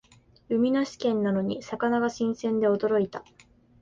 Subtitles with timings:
[0.49, 3.23] 海なし県なのに魚が新鮮で驚いた